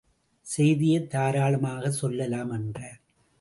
[0.41, 2.99] செய்தியைத் தாராளமாக சொல்லலாம் என்றார்.